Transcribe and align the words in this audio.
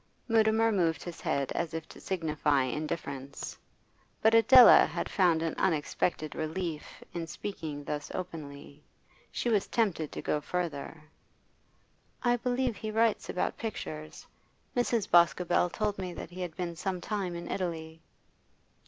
Mutimer 0.27 0.71
moved 0.71 1.03
his 1.03 1.21
head 1.21 1.51
as 1.51 1.75
if 1.75 1.87
to 1.89 2.01
signify 2.01 2.63
indifference. 2.63 3.55
But 4.19 4.33
Adela 4.33 4.87
had 4.87 5.07
found 5.11 5.43
an 5.43 5.53
unexpected 5.59 6.33
relief 6.33 7.03
in 7.13 7.27
speaking 7.27 7.83
thus 7.83 8.09
openly; 8.15 8.83
she 9.31 9.47
was 9.47 9.67
tempted 9.67 10.11
to 10.11 10.21
go 10.23 10.41
further. 10.41 11.03
'I 12.23 12.37
believe 12.37 12.75
he 12.77 12.89
writes 12.89 13.29
about 13.29 13.57
pictures. 13.59 14.25
Mrs. 14.75 15.07
Boscobel 15.07 15.69
told 15.69 15.99
me 15.99 16.15
that 16.15 16.31
he 16.31 16.41
had 16.41 16.55
been 16.55 16.75
some 16.75 16.99
time 16.99 17.35
in 17.35 17.47
Italy. 17.47 18.01